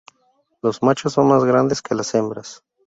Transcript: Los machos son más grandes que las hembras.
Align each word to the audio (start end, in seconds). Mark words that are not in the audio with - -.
Los 0.63 0.81
machos 0.81 1.13
son 1.13 1.27
más 1.27 1.43
grandes 1.43 1.83
que 1.83 1.93
las 1.93 2.15
hembras. 2.15 2.63